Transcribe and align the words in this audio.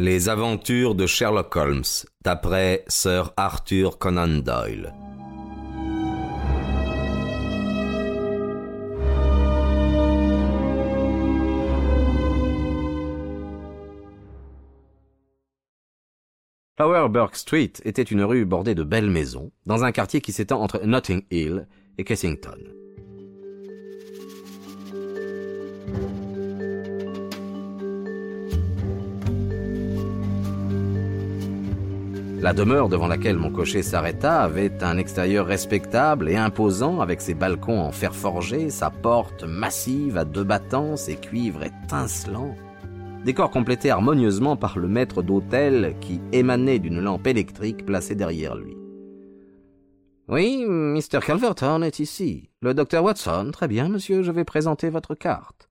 Les 0.00 0.28
aventures 0.28 0.96
de 0.96 1.06
Sherlock 1.06 1.54
Holmes, 1.54 1.84
d'après 2.24 2.84
Sir 2.88 3.32
Arthur 3.36 3.96
Conan 3.96 4.42
Doyle. 4.42 4.92
Flowerburg 16.76 17.36
Street 17.36 17.74
était 17.84 18.02
une 18.02 18.24
rue 18.24 18.44
bordée 18.44 18.74
de 18.74 18.82
belles 18.82 19.08
maisons, 19.08 19.52
dans 19.64 19.84
un 19.84 19.92
quartier 19.92 20.20
qui 20.20 20.32
s'étend 20.32 20.60
entre 20.60 20.80
Notting 20.84 21.22
Hill 21.30 21.68
et 21.98 22.02
Kensington. 22.02 22.58
La 32.44 32.52
demeure 32.52 32.90
devant 32.90 33.06
laquelle 33.06 33.38
mon 33.38 33.50
cocher 33.50 33.82
s'arrêta 33.82 34.42
avait 34.42 34.84
un 34.84 34.98
extérieur 34.98 35.46
respectable 35.46 36.28
et 36.28 36.36
imposant 36.36 37.00
avec 37.00 37.22
ses 37.22 37.32
balcons 37.32 37.80
en 37.80 37.90
fer 37.90 38.14
forgé, 38.14 38.68
sa 38.68 38.90
porte 38.90 39.44
massive 39.44 40.18
à 40.18 40.26
deux 40.26 40.44
battants, 40.44 40.98
ses 40.98 41.16
cuivres 41.16 41.62
étincelants. 41.62 42.54
Décor 43.24 43.50
complété 43.50 43.88
harmonieusement 43.88 44.56
par 44.56 44.78
le 44.78 44.88
maître 44.88 45.22
d'hôtel 45.22 45.96
qui 46.02 46.20
émanait 46.32 46.80
d'une 46.80 47.00
lampe 47.00 47.26
électrique 47.26 47.86
placée 47.86 48.14
derrière 48.14 48.56
lui. 48.56 48.76
Oui, 50.28 50.66
Mr. 50.68 51.20
Calverton 51.24 51.80
est 51.80 51.98
ici. 51.98 52.50
Le 52.60 52.74
docteur 52.74 53.04
Watson, 53.04 53.52
très 53.54 53.68
bien, 53.68 53.88
monsieur, 53.88 54.22
je 54.22 54.32
vais 54.32 54.44
présenter 54.44 54.90
votre 54.90 55.14
carte. 55.14 55.70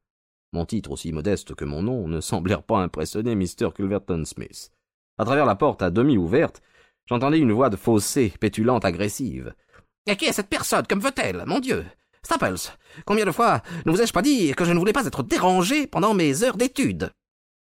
Mon 0.54 0.66
titre, 0.66 0.90
aussi 0.90 1.12
modeste 1.12 1.54
que 1.54 1.66
mon 1.66 1.84
nom, 1.84 2.08
ne 2.08 2.20
semblèrent 2.20 2.64
pas 2.64 2.80
impressionner 2.80 3.36
Mr. 3.36 3.70
Culverton 3.76 4.26
Smith. 4.26 4.72
À 5.18 5.26
travers 5.26 5.46
la 5.46 5.56
porte 5.56 5.82
à 5.82 5.92
demi 5.92 6.18
ouverte, 6.18 6.62
j'entendis 7.06 7.38
une 7.38 7.52
voix 7.52 7.70
de 7.70 7.76
faussée, 7.76 8.34
pétulante, 8.40 8.86
agressive. 8.86 9.54
Et 10.08 10.16
qui 10.16 10.26
est 10.26 10.34
cette 10.34 10.50
personne 10.50 10.88
Comme 10.88 11.00
veut-elle? 11.00 11.44
Mon 11.46 11.60
Dieu 11.60 11.86
Staples, 12.24 12.72
combien 13.06 13.26
de 13.26 13.32
fois 13.32 13.62
ne 13.86 13.92
vous 13.92 14.02
ai-je 14.02 14.14
pas 14.14 14.22
dit 14.22 14.54
que 14.54 14.64
je 14.64 14.72
ne 14.72 14.80
voulais 14.80 14.94
pas 14.94 15.06
être 15.06 15.24
dérangé 15.24 15.88
pendant 15.88 16.14
mes 16.14 16.44
heures 16.44 16.58
d'études? 16.58 17.12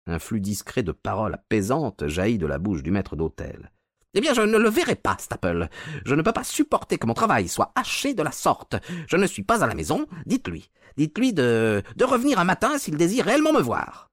Un 0.07 0.19
flux 0.19 0.39
discret 0.39 0.83
de 0.83 0.93
paroles 0.93 1.33
apaisantes 1.33 2.07
jaillit 2.07 2.37
de 2.37 2.47
la 2.47 2.57
bouche 2.57 2.81
du 2.81 2.91
maître 2.91 3.17
d'hôtel. 3.17 3.71
Eh 4.13 4.21
bien, 4.21 4.33
je 4.33 4.41
ne 4.41 4.57
le 4.57 4.69
verrai 4.69 4.95
pas, 4.95 5.17
Staple. 5.19 5.69
Je 6.05 6.15
ne 6.15 6.21
peux 6.21 6.31
pas 6.31 6.45
supporter 6.45 6.97
que 6.97 7.05
mon 7.05 7.13
travail 7.13 7.49
soit 7.49 7.73
haché 7.75 8.13
de 8.13 8.23
la 8.23 8.31
sorte. 8.31 8.77
Je 9.07 9.17
ne 9.17 9.27
suis 9.27 9.43
pas 9.43 9.63
à 9.63 9.67
la 9.67 9.75
maison. 9.75 10.07
Dites-lui. 10.25 10.71
Dites-lui 10.95 11.33
de, 11.33 11.83
de 11.95 12.05
revenir 12.05 12.39
un 12.39 12.45
matin 12.45 12.77
s'il 12.77 12.95
désire 12.97 13.25
réellement 13.25 13.53
me 13.53 13.61
voir. 13.61 14.09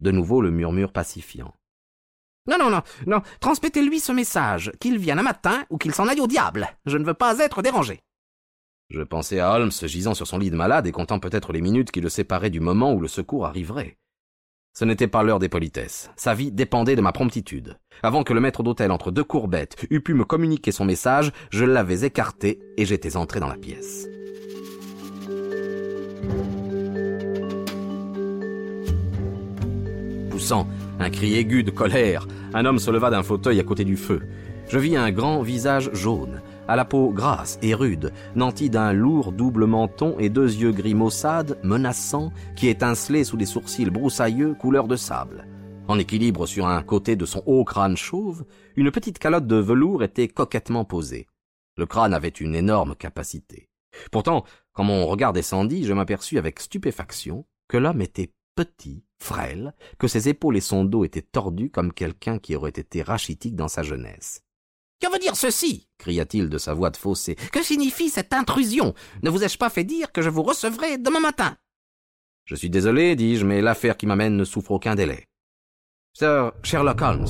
De 0.00 0.10
nouveau 0.10 0.42
le 0.42 0.50
murmure 0.50 0.92
pacifiant. 0.92 1.54
Non, 2.48 2.56
non, 2.58 2.70
non, 2.70 2.82
non. 3.06 3.20
Transmettez-lui 3.40 4.00
ce 4.00 4.12
message, 4.12 4.72
qu'il 4.80 4.98
vienne 4.98 5.18
un 5.18 5.22
matin 5.22 5.64
ou 5.70 5.78
qu'il 5.78 5.94
s'en 5.94 6.08
aille 6.08 6.20
au 6.20 6.26
diable. 6.26 6.68
Je 6.86 6.96
ne 6.96 7.04
veux 7.04 7.14
pas 7.14 7.38
être 7.38 7.62
dérangé. 7.62 8.00
Je 8.90 9.02
pensais 9.02 9.38
à 9.38 9.52
Holmes 9.52 9.70
gisant 9.70 10.14
sur 10.14 10.26
son 10.26 10.38
lit 10.38 10.50
de 10.50 10.56
malade 10.56 10.86
et 10.86 10.92
comptant 10.92 11.20
peut-être 11.20 11.52
les 11.52 11.60
minutes 11.60 11.90
qui 11.90 12.00
le 12.00 12.08
séparaient 12.08 12.48
du 12.48 12.60
moment 12.60 12.94
où 12.94 13.00
le 13.00 13.08
secours 13.08 13.44
arriverait. 13.44 13.98
Ce 14.72 14.84
n'était 14.84 15.08
pas 15.08 15.22
l'heure 15.22 15.40
des 15.40 15.48
politesses. 15.48 16.10
Sa 16.16 16.34
vie 16.34 16.52
dépendait 16.52 16.96
de 16.96 17.02
ma 17.02 17.12
promptitude. 17.12 17.76
Avant 18.02 18.22
que 18.22 18.32
le 18.32 18.40
maître 18.40 18.62
d'hôtel 18.62 18.92
entre 18.92 19.10
deux 19.10 19.24
courbettes 19.24 19.76
eût 19.90 20.00
pu 20.00 20.14
me 20.14 20.24
communiquer 20.24 20.72
son 20.72 20.84
message, 20.84 21.32
je 21.50 21.64
l'avais 21.64 22.06
écarté 22.06 22.60
et 22.78 22.86
j'étais 22.86 23.16
entré 23.16 23.40
dans 23.40 23.48
la 23.48 23.56
pièce. 23.56 24.08
Un 30.50 31.10
cri 31.10 31.36
aigu 31.36 31.62
de 31.62 31.70
colère, 31.70 32.26
un 32.54 32.64
homme 32.64 32.78
se 32.78 32.90
leva 32.90 33.10
d'un 33.10 33.22
fauteuil 33.22 33.60
à 33.60 33.64
côté 33.64 33.84
du 33.84 33.96
feu. 33.96 34.22
Je 34.68 34.78
vis 34.78 34.96
un 34.96 35.10
grand 35.10 35.42
visage 35.42 35.90
jaune, 35.92 36.40
à 36.68 36.76
la 36.76 36.84
peau 36.84 37.10
grasse 37.10 37.58
et 37.60 37.74
rude, 37.74 38.12
nanti 38.34 38.70
d'un 38.70 38.92
lourd 38.92 39.32
double 39.32 39.66
menton 39.66 40.16
et 40.18 40.28
deux 40.28 40.54
yeux 40.54 40.72
gris 40.72 40.94
maussades, 40.94 41.58
menaçants, 41.62 42.32
qui 42.56 42.68
étincelaient 42.68 43.24
sous 43.24 43.36
des 43.36 43.46
sourcils 43.46 43.90
broussailleux 43.90 44.54
couleur 44.54 44.88
de 44.88 44.96
sable. 44.96 45.46
En 45.86 45.98
équilibre 45.98 46.46
sur 46.46 46.66
un 46.66 46.82
côté 46.82 47.16
de 47.16 47.26
son 47.26 47.42
haut 47.46 47.64
crâne 47.64 47.96
chauve, 47.96 48.44
une 48.76 48.90
petite 48.90 49.18
calotte 49.18 49.46
de 49.46 49.56
velours 49.56 50.02
était 50.02 50.28
coquettement 50.28 50.84
posée. 50.84 51.26
Le 51.76 51.86
crâne 51.86 52.14
avait 52.14 52.28
une 52.28 52.54
énorme 52.54 52.94
capacité. 52.94 53.68
Pourtant, 54.10 54.44
quand 54.72 54.84
mon 54.84 55.06
regard 55.06 55.32
descendit, 55.32 55.84
je 55.84 55.92
m'aperçus 55.92 56.38
avec 56.38 56.60
stupéfaction 56.60 57.44
que 57.68 57.76
l'homme 57.76 58.00
était 58.00 58.30
petit, 58.58 59.04
frêle, 59.20 59.72
que 60.00 60.08
ses 60.08 60.28
épaules 60.28 60.56
et 60.56 60.60
son 60.60 60.84
dos 60.84 61.04
étaient 61.04 61.22
tordus 61.22 61.70
comme 61.70 61.92
quelqu'un 61.92 62.40
qui 62.40 62.56
aurait 62.56 62.70
été 62.70 63.02
rachitique 63.02 63.54
dans 63.54 63.68
sa 63.68 63.84
jeunesse. 63.84 64.42
Que 65.00 65.12
veut 65.12 65.20
dire 65.20 65.36
ceci? 65.36 65.86
cria-t-il 65.96 66.48
de 66.48 66.58
sa 66.58 66.74
voix 66.74 66.90
de 66.90 66.96
faussé. 66.96 67.36
Que 67.52 67.62
signifie 67.62 68.08
cette 68.08 68.32
intrusion? 68.32 68.94
Ne 69.22 69.30
vous 69.30 69.44
ai-je 69.44 69.58
pas 69.58 69.70
fait 69.70 69.84
dire 69.84 70.10
que 70.10 70.22
je 70.22 70.28
vous 70.28 70.42
recevrai 70.42 70.98
demain 70.98 71.20
matin? 71.20 71.56
Je 72.46 72.56
suis 72.56 72.68
désolé, 72.68 73.14
dis-je, 73.14 73.44
mais 73.44 73.60
l'affaire 73.60 73.96
qui 73.96 74.06
m'amène 74.06 74.36
ne 74.36 74.44
souffre 74.44 74.72
aucun 74.72 74.96
délai. 74.96 75.26
Sir 76.14 76.52
Sherlock 76.64 77.00
Holmes. 77.00 77.28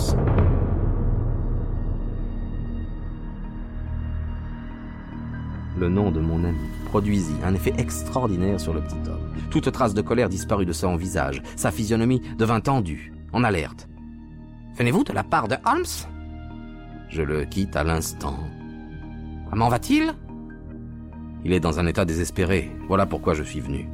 Le 5.77 5.91
nom 5.91 6.11
de 6.11 6.21
mon 6.21 6.43
ami 6.43 6.78
produisit 6.89 7.37
un 7.45 7.55
effet 7.55 7.73
extraordinaire 7.79 8.61
sur 8.61 8.75
le 8.75 8.81
petit 8.81 9.09
homme. 9.09 9.33
Toute 9.51 9.71
trace 9.71 9.95
de 9.95 10.03
colère 10.03 10.29
disparut 10.29 10.67
de 10.67 10.73
son 10.73 10.97
visage. 10.97 11.43
Sa 11.57 11.71
physionomie 11.71 12.23
devint 12.39 12.61
tendue, 12.61 13.13
en 13.33 13.45
alerte. 13.45 13.89
Venez-vous 14.77 15.05
de 15.05 15.13
la 15.13 15.25
part 15.25 15.49
de 15.49 15.57
Holmes? 15.65 16.09
Je 17.09 17.23
le 17.23 17.45
quitte 17.45 17.77
à 17.77 17.85
l'instant. 17.85 18.39
Comment 19.51 19.69
va-t-il? 19.69 20.15
Il 21.45 21.53
est 21.53 21.61
dans 21.61 21.79
un 21.79 21.87
état 21.87 22.05
désespéré. 22.05 22.71
Voilà 22.89 23.07
pourquoi 23.07 23.35
je 23.35 23.43
suis 23.43 23.61
venu. 23.61 23.89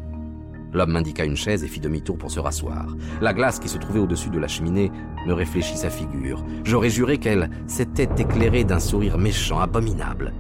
L'homme 0.73 0.91
m'indiqua 0.91 1.25
une 1.25 1.37
chaise 1.37 1.63
et 1.63 1.69
fit 1.69 1.79
demi-tour 1.79 2.19
pour 2.19 2.33
se 2.33 2.41
rasseoir. 2.41 2.97
La 3.21 3.33
glace 3.33 3.61
qui 3.61 3.69
se 3.69 3.79
trouvait 3.79 4.01
au-dessus 4.01 4.31
de 4.31 4.41
la 4.41 4.49
cheminée 4.49 4.91
me 5.25 5.33
réfléchit 5.33 5.77
sa 5.77 5.89
figure. 5.89 6.45
J'aurais 6.65 6.91
juré 6.91 7.19
qu'elle 7.19 7.49
s'était 7.69 8.09
éclairée 8.19 8.65
d'un 8.65 8.81
sourire 8.81 9.17
méchant, 9.17 9.61
abominable. 9.61 10.33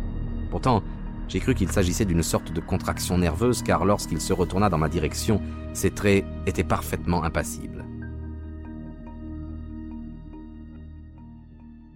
Pourtant, 0.50 0.82
j'ai 1.28 1.40
cru 1.40 1.54
qu'il 1.54 1.70
s'agissait 1.70 2.04
d'une 2.04 2.22
sorte 2.22 2.52
de 2.52 2.60
contraction 2.60 3.18
nerveuse 3.18 3.62
car 3.62 3.84
lorsqu'il 3.84 4.20
se 4.20 4.32
retourna 4.32 4.68
dans 4.68 4.78
ma 4.78 4.88
direction, 4.88 5.40
ses 5.72 5.90
traits 5.90 6.24
étaient 6.46 6.64
parfaitement 6.64 7.24
impassibles. 7.24 7.84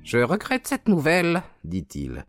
Je 0.03 0.19
regrette 0.19 0.66
cette 0.66 0.89
nouvelle, 0.89 1.43
dit-il. 1.65 2.25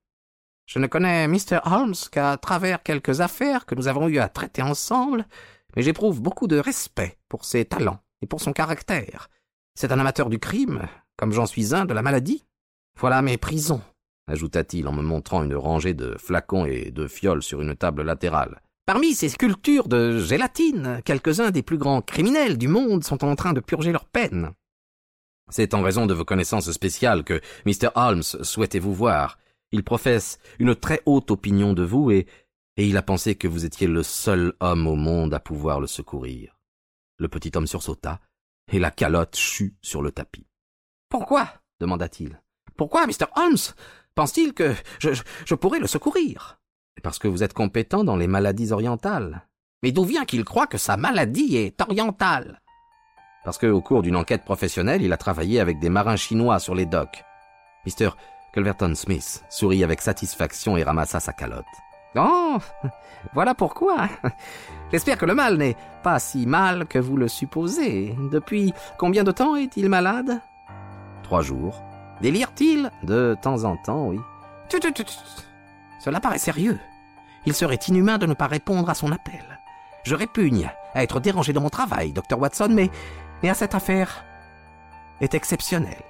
Je 0.66 0.80
ne 0.80 0.88
connais 0.88 1.28
Mr. 1.28 1.60
Holmes 1.64 1.96
qu'à 2.12 2.38
travers 2.38 2.84
quelques 2.84 3.22
affaires 3.22 3.66
que 3.66 3.74
nous 3.74 3.88
avons 3.88 4.08
eu 4.08 4.20
à 4.20 4.28
traiter 4.28 4.62
ensemble, 4.62 5.26
mais 5.76 5.82
j'éprouve 5.82 6.22
beaucoup 6.22 6.48
de 6.48 6.60
respect 6.60 7.18
pour 7.30 7.46
ses 7.46 7.66
talents 7.66 8.02
et 8.22 8.28
pour 8.28 8.42
son 8.42 8.54
caractère. 8.54 9.30
C'est 9.76 9.92
un 9.92 10.00
amateur 10.00 10.30
du 10.30 10.40
crime, 10.40 10.88
comme 11.18 11.32
j'en 11.32 11.46
suis 11.46 11.74
un 11.74 11.86
de 11.86 11.94
la 11.94 12.02
maladie. 12.02 12.46
Voilà 12.98 13.22
mes 13.22 13.38
prisons, 13.38 13.82
ajouta-t-il 14.30 14.88
en 14.88 14.94
me 14.94 15.02
montrant 15.02 15.44
une 15.44 15.56
rangée 15.56 15.94
de 15.94 16.16
flacons 16.18 16.66
et 16.66 16.92
de 16.92 17.08
fioles 17.08 17.44
sur 17.44 17.62
une 17.62 17.76
table 17.76 18.04
latérale. 18.04 18.62
Parmi 18.86 19.14
ces 19.14 19.30
sculptures 19.30 19.88
de 19.88 20.20
gélatine, 20.20 21.02
quelques-uns 21.06 21.52
des 21.52 21.62
plus 21.62 21.78
grands 21.78 22.02
criminels 22.02 22.58
du 22.58 22.68
monde 22.68 23.04
sont 23.04 23.24
en 23.24 23.36
train 23.36 23.54
de 23.54 23.60
purger 23.60 23.92
leur 23.92 24.06
peine. 24.06 24.52
C'est 25.52 25.74
en 25.74 25.82
raison 25.82 26.06
de 26.06 26.14
vos 26.14 26.26
connaissances 26.26 26.72
spéciales 26.72 27.24
que 27.24 27.42
Mr. 27.66 27.90
Holmes 27.96 28.24
souhaitait 28.24 28.80
vous 28.80 28.94
voir. 28.94 29.38
Il 29.72 29.84
professe 29.84 30.40
une 30.60 30.76
très 30.76 31.02
haute 31.06 31.32
opinion 31.32 31.74
de 31.74 31.84
vous 31.84 32.12
et, 32.12 32.26
et 32.78 32.88
il 32.88 32.98
a 32.98 33.02
pensé 33.04 33.36
que 33.36 33.48
vous 33.48 33.66
étiez 33.66 33.88
le 33.88 34.04
seul 34.04 34.54
homme 34.60 34.88
au 34.88 34.96
monde 34.96 35.34
à 35.34 35.40
pouvoir 35.40 35.80
le 35.80 35.88
secourir. 35.88 36.56
Le 37.18 37.28
petit 37.28 37.52
homme 37.56 37.68
sursauta, 37.68 38.20
et 38.72 38.80
la 38.80 38.92
calotte 38.92 39.36
chut 39.36 39.76
sur 39.82 40.02
le 40.02 40.12
tapis. 40.12 40.48
Pourquoi? 41.10 41.48
demanda-t-il. 41.80 42.42
Pourquoi, 42.76 43.08
Mr. 43.08 43.26
Holmes? 43.36 43.74
Pense-t-il 44.16 44.54
que 44.54 44.74
je, 45.00 45.10
je, 45.46 45.56
pourrais 45.56 45.80
le 45.80 45.88
secourir? 45.88 46.60
Parce 47.04 47.20
que 47.20 47.28
vous 47.28 47.44
êtes 47.44 47.54
compétent 47.54 48.04
dans 48.04 48.18
les 48.18 48.28
maladies 48.28 48.72
orientales. 48.72 49.48
Mais 49.84 49.92
d'où 49.92 50.04
vient 50.04 50.26
qu'il 50.26 50.44
croit 50.44 50.68
que 50.68 50.78
sa 50.78 50.98
maladie 50.98 51.56
est 51.56 51.82
orientale? 51.82 52.62
Parce 53.46 53.58
qu'au 53.58 53.82
cours 53.82 54.02
d'une 54.02 54.18
enquête 54.18 54.44
professionnelle, 54.44 55.02
il 55.02 55.14
a 55.14 55.18
travaillé 55.18 55.60
avec 55.60 55.80
des 55.80 55.90
marins 55.90 56.18
chinois 56.18 56.60
sur 56.60 56.76
les 56.76 56.86
docks. 56.86 57.24
Mr. 57.86 58.10
Culverton 58.54 58.94
Smith 58.96 59.44
sourit 59.50 59.84
avec 59.84 60.02
satisfaction 60.02 60.76
et 60.76 60.84
ramassa 60.84 61.20
sa 61.20 61.34
calotte. 61.34 61.66
Oh, 62.16 62.58
voilà 63.34 63.54
pourquoi. 63.54 64.10
J'espère 64.92 65.18
que 65.18 65.26
le 65.26 65.36
mal 65.36 65.58
n'est 65.58 65.78
pas 66.04 66.20
si 66.20 66.46
mal 66.46 66.88
que 66.88 67.00
vous 67.00 67.16
le 67.16 67.28
supposez. 67.28 68.16
Depuis 68.32 68.74
combien 68.98 69.24
de 69.24 69.32
temps 69.32 69.56
est-il 69.56 69.90
malade? 69.90 70.42
Trois 71.24 71.42
jours. 71.42 71.82
Délire-t-il? 72.22 72.92
De 73.04 73.38
temps 73.42 73.64
en 73.64 73.78
temps, 73.78 74.08
oui. 74.08 74.20
Tut. 74.68 74.80
Cela 76.00 76.20
paraît 76.20 76.38
sérieux. 76.38 76.80
Il 77.46 77.54
serait 77.54 77.80
inhumain 77.88 78.18
de 78.18 78.26
ne 78.26 78.34
pas 78.34 78.48
répondre 78.48 78.90
à 78.90 78.94
son 78.94 79.12
appel. 79.12 79.60
Je 80.04 80.16
répugne 80.16 80.70
à 80.94 81.04
être 81.04 81.20
dérangé 81.20 81.54
dans 81.54 81.62
mon 81.62 81.70
travail, 81.70 82.12
docteur 82.12 82.40
Watson, 82.40 82.70
mais, 82.70 82.90
mais 83.42 83.50
à 83.50 83.54
cette 83.54 83.76
affaire, 83.76 84.24
est 85.22 85.34
exceptionnel. 85.34 86.02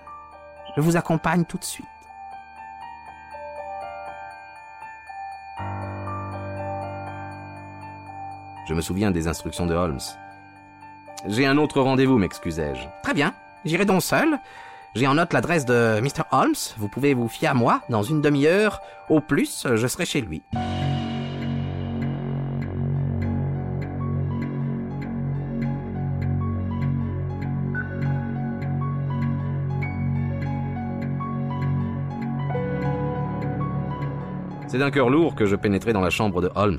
Je 0.76 0.82
vous 0.82 0.98
accompagne 0.98 1.46
tout 1.46 1.58
de 1.58 1.64
suite. 1.64 1.86
Je 8.68 8.74
me 8.76 8.82
souviens 8.82 9.10
des 9.10 9.28
instructions 9.28 9.66
de 9.66 9.74
Holmes. 9.74 10.00
J'ai 11.26 11.48
un 11.48 11.58
autre 11.58 11.82
rendez-vous, 11.82 12.18
m'excusai-je. 12.18 12.88
Très 13.02 13.14
bien, 13.14 13.34
j'irai 13.66 13.86
donc 13.86 14.04
seul. 14.04 14.40
J'ai 14.96 15.06
en 15.06 15.14
note 15.14 15.34
l'adresse 15.34 15.66
de 15.66 16.00
Mr. 16.02 16.24
Holmes. 16.32 16.56
Vous 16.78 16.88
pouvez 16.88 17.14
vous 17.14 17.28
fier 17.28 17.52
à 17.52 17.54
moi. 17.54 17.82
Dans 17.90 18.02
une 18.02 18.22
demi-heure, 18.22 18.82
au 19.10 19.22
plus, 19.22 19.68
je 19.76 19.88
serai 19.88 20.06
chez 20.06 20.20
lui. 20.20 20.42
C'est 34.68 34.78
d'un 34.78 34.92
cœur 34.92 35.10
lourd 35.10 35.36
que 35.36 35.46
je 35.46 35.56
pénétrai 35.56 35.94
dans 35.94 36.02
la 36.02 36.10
chambre 36.10 36.42
de 36.42 36.52
Holmes. 36.56 36.78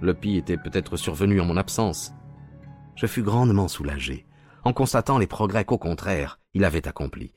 Le 0.00 0.14
pis 0.14 0.36
était 0.36 0.56
peut-être 0.56 0.96
survenu 0.96 1.40
en 1.40 1.44
mon 1.44 1.56
absence. 1.56 2.12
Je 2.94 3.06
fus 3.06 3.22
grandement 3.22 3.68
soulagé, 3.68 4.26
en 4.64 4.72
constatant 4.72 5.18
les 5.18 5.26
progrès 5.26 5.64
qu'au 5.64 5.78
contraire, 5.78 6.40
il 6.54 6.64
avait 6.64 6.88
accomplis. 6.88 7.32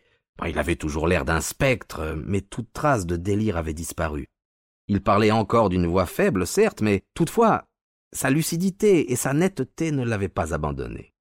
Il 0.46 0.58
avait 0.60 0.76
toujours 0.76 1.08
l'air 1.08 1.26
d'un 1.26 1.42
spectre, 1.42 2.16
mais 2.26 2.42
toute 2.42 2.74
trace 2.74 3.06
de 3.06 3.16
délire 3.16 3.58
avait 3.58 3.74
disparu. 3.74 4.28
Il 4.88 5.02
parlait 5.02 5.32
encore 5.32 5.70
d'une 5.70 5.88
voix 5.88 6.06
faible, 6.06 6.46
certes, 6.46 6.82
mais 6.82 7.04
toutefois, 7.14 7.66
sa 8.12 8.30
lucidité 8.30 9.12
et 9.12 9.16
sa 9.16 9.34
netteté 9.34 9.92
ne 9.92 10.04
l'avaient 10.04 10.30
pas 10.30 10.54
abandonné. 10.54 11.14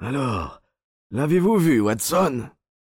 Alors, 0.00 0.62
l'avez-vous 1.10 1.56
vu, 1.58 1.80
Watson? 1.80 2.48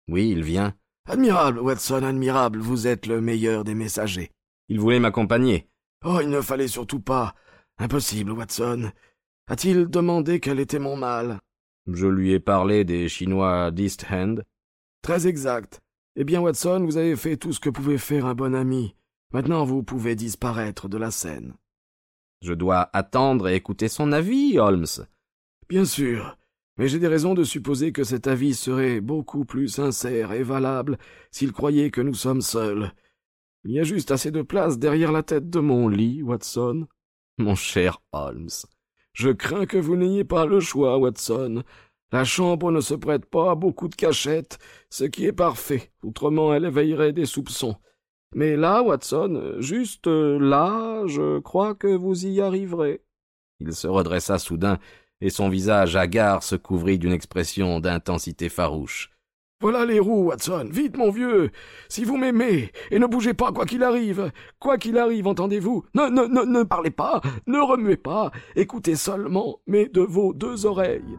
Oui, 0.07 0.29
il 0.29 0.43
vient. 0.43 0.73
Admirable, 1.05 1.59
Watson, 1.59 2.03
admirable, 2.03 2.59
vous 2.59 2.87
êtes 2.87 3.07
le 3.07 3.19
meilleur 3.19 3.65
des 3.65 3.75
messagers. 3.75 4.31
Il 4.69 4.79
voulait 4.79 4.99
m'accompagner. 4.99 5.67
Oh, 6.05 6.19
il 6.21 6.29
ne 6.29 6.41
fallait 6.41 6.69
surtout 6.69 7.01
pas. 7.01 7.35
Impossible, 7.77 8.31
Watson. 8.31 8.91
A-t-il 9.47 9.87
demandé 9.87 10.39
quel 10.39 10.61
était 10.61 10.79
mon 10.79 10.95
mal? 10.95 11.39
Je 11.87 12.07
lui 12.07 12.31
ai 12.31 12.39
parlé 12.39 12.85
des 12.85 13.09
Chinois 13.09 13.71
d'East 13.71 14.05
End. 14.09 14.35
Très 15.03 15.27
exact. 15.27 15.81
Eh 16.15 16.23
bien, 16.23 16.39
Watson, 16.39 16.85
vous 16.85 16.95
avez 16.95 17.17
fait 17.17 17.35
tout 17.35 17.51
ce 17.51 17.59
que 17.59 17.69
pouvait 17.69 17.97
faire 17.97 18.25
un 18.25 18.35
bon 18.35 18.55
ami. 18.55 18.95
Maintenant, 19.33 19.65
vous 19.65 19.83
pouvez 19.83 20.15
disparaître 20.15 20.87
de 20.87 20.97
la 20.97 21.11
scène. 21.11 21.55
Je 22.41 22.53
dois 22.53 22.89
attendre 22.93 23.49
et 23.49 23.55
écouter 23.55 23.89
son 23.89 24.13
avis, 24.13 24.57
Holmes. 24.57 24.85
Bien 25.67 25.83
sûr, 25.83 26.37
mais 26.77 26.87
j'ai 26.87 26.99
des 26.99 27.09
raisons 27.09 27.33
de 27.33 27.43
supposer 27.43 27.91
que 27.91 28.05
cet 28.05 28.27
avis 28.27 28.53
serait 28.53 29.01
beaucoup 29.01 29.43
plus 29.43 29.67
sincère 29.67 30.31
et 30.31 30.43
valable 30.43 30.97
s'il 31.31 31.51
croyait 31.51 31.91
que 31.91 32.01
nous 32.01 32.13
sommes 32.13 32.41
seuls. 32.41 32.93
Il 33.65 33.71
y 33.71 33.79
a 33.81 33.83
juste 33.83 34.11
assez 34.11 34.31
de 34.31 34.41
place 34.41 34.79
derrière 34.79 35.11
la 35.11 35.23
tête 35.23 35.49
de 35.49 35.59
mon 35.59 35.89
lit, 35.89 36.23
Watson. 36.23 36.87
Mon 37.37 37.55
cher 37.55 38.01
Holmes. 38.13 38.49
Je 39.11 39.31
crains 39.31 39.65
que 39.65 39.77
vous 39.77 39.97
n'ayez 39.97 40.23
pas 40.23 40.45
le 40.45 40.61
choix, 40.61 40.97
Watson. 40.97 41.63
La 42.13 42.25
chambre 42.25 42.71
ne 42.71 42.79
se 42.79 42.93
prête 42.93 43.25
pas 43.25 43.49
à 43.49 43.55
beaucoup 43.55 43.87
de 43.87 43.95
cachettes, 43.95 44.59
ce 44.91 45.03
qui 45.03 45.25
est 45.25 45.33
parfait, 45.33 45.91
autrement 46.03 46.53
elle 46.53 46.65
éveillerait 46.65 47.11
des 47.11 47.25
soupçons. 47.25 47.75
Mais 48.35 48.55
là, 48.55 48.83
Watson, 48.83 49.55
juste 49.57 50.05
là, 50.05 51.07
je 51.07 51.39
crois 51.39 51.73
que 51.73 51.87
vous 51.87 52.27
y 52.27 52.39
arriverez. 52.39 53.01
Il 53.59 53.73
se 53.73 53.87
redressa 53.87 54.37
soudain, 54.37 54.77
et 55.21 55.31
son 55.31 55.49
visage 55.49 55.95
hagard 55.95 56.43
se 56.43 56.55
couvrit 56.55 56.99
d'une 56.99 57.13
expression 57.13 57.79
d'intensité 57.79 58.47
farouche. 58.47 59.09
Voilà 59.59 59.83
les 59.83 59.99
roues, 59.99 60.25
Watson. 60.25 60.69
Vite, 60.69 60.97
mon 60.97 61.09
vieux. 61.09 61.49
Si 61.89 62.03
vous 62.03 62.17
m'aimez, 62.17 62.71
et 62.91 62.99
ne 62.99 63.07
bougez 63.07 63.33
pas 63.33 63.51
quoi 63.51 63.65
qu'il 63.65 63.81
arrive. 63.81 64.31
Quoi 64.59 64.77
qu'il 64.77 64.99
arrive, 64.99 65.25
entendez-vous. 65.25 65.83
Ne, 65.95 66.09
ne, 66.09 66.27
ne, 66.27 66.45
ne 66.45 66.61
parlez 66.61 66.91
pas. 66.91 67.21
Ne 67.47 67.59
remuez 67.59 67.97
pas. 67.97 68.31
Écoutez 68.55 68.95
seulement, 68.95 69.61
mais 69.65 69.87
de 69.87 70.01
vos 70.01 70.35
deux 70.35 70.67
oreilles. 70.67 71.17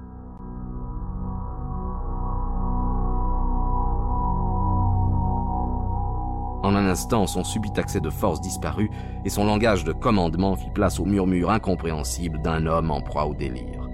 En 6.65 6.75
un 6.75 6.87
instant, 6.89 7.29
son 7.29 7.45
subit 7.45 7.73
accès 7.77 8.01
de 8.01 8.11
force 8.11 8.41
disparut, 8.41 8.91
et 9.25 9.31
son 9.31 9.45
langage 9.45 9.85
de 9.85 9.93
commandement 9.93 10.57
fit 10.57 10.71
place 10.75 10.99
au 10.99 11.05
murmure 11.05 11.51
incompréhensible 11.51 12.43
d'un 12.43 12.67
homme 12.67 12.91
en 12.91 13.01
proie 13.01 13.27
au 13.27 13.35
délire. 13.35 13.85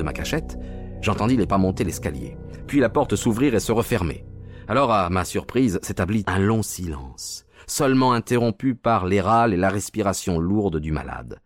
de 0.00 0.04
ma 0.04 0.12
cachette, 0.12 0.58
j'entendis 1.02 1.36
les 1.36 1.46
pas 1.46 1.58
monter 1.58 1.84
l'escalier, 1.84 2.36
puis 2.66 2.80
la 2.80 2.88
porte 2.88 3.16
s'ouvrir 3.16 3.54
et 3.54 3.60
se 3.60 3.70
refermer. 3.70 4.24
Alors, 4.66 4.90
à 4.90 5.10
ma 5.10 5.24
surprise, 5.24 5.78
s'établit 5.82 6.24
un 6.26 6.38
long 6.38 6.62
silence, 6.62 7.44
seulement 7.66 8.12
interrompu 8.12 8.74
par 8.74 9.06
les 9.06 9.20
râles 9.20 9.52
et 9.52 9.58
la 9.58 9.68
respiration 9.68 10.38
lourde 10.38 10.78
du 10.78 10.90
malade. 10.90 11.40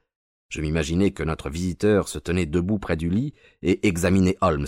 Je 0.48 0.60
m'imaginais 0.60 1.10
que 1.10 1.24
notre 1.24 1.50
visiteur 1.50 2.06
se 2.06 2.18
tenait 2.18 2.46
debout 2.46 2.78
près 2.78 2.96
du 2.96 3.10
lit 3.10 3.34
et 3.62 3.86
examinait 3.88 4.36
Holmes. 4.40 4.66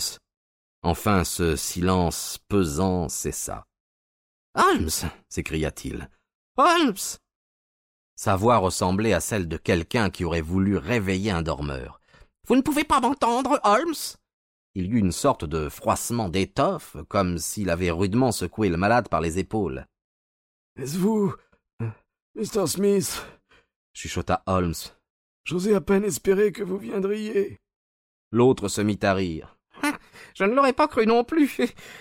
Enfin, 0.87 1.25
ce 1.25 1.57
silence 1.57 2.39
pesant 2.47 3.09
cessa. 3.09 3.67
Holmes 4.55 5.11
s'écria-t-il. 5.27 6.09
Holmes 6.55 7.17
Sa 8.15 8.37
voix 8.37 8.59
ressemblait 8.59 9.11
à 9.11 9.19
celle 9.19 9.49
de 9.49 9.57
quelqu'un 9.57 10.09
qui 10.09 10.23
aurait 10.23 10.39
voulu 10.39 10.77
réveiller 10.77 11.31
un 11.31 11.41
dormeur. 11.41 11.99
Vous 12.47 12.55
ne 12.55 12.61
pouvez 12.61 12.85
pas 12.85 13.01
m'entendre, 13.01 13.59
Holmes 13.65 14.15
Il 14.75 14.85
y 14.85 14.89
eut 14.91 14.99
une 14.99 15.11
sorte 15.11 15.43
de 15.43 15.67
froissement 15.67 16.29
d'étoffe, 16.29 16.95
comme 17.09 17.37
s'il 17.37 17.69
avait 17.69 17.91
rudement 17.91 18.31
secoué 18.31 18.69
le 18.69 18.77
malade 18.77 19.09
par 19.09 19.19
les 19.19 19.39
épaules. 19.39 19.85
Est-ce 20.77 20.97
vous, 20.97 21.35
Mr. 22.35 22.65
Smith? 22.65 23.25
chuchota 23.93 24.41
Holmes. 24.45 24.95
J'osais 25.43 25.75
à 25.75 25.81
peine 25.81 26.05
espérer 26.05 26.53
que 26.53 26.63
vous 26.63 26.77
viendriez. 26.77 27.59
L'autre 28.31 28.69
se 28.69 28.79
mit 28.79 28.99
à 29.01 29.13
rire. 29.13 29.56
Je 30.37 30.43
ne 30.43 30.53
l'aurais 30.53 30.73
pas 30.73 30.87
cru 30.87 31.05
non 31.05 31.23
plus. 31.23 31.57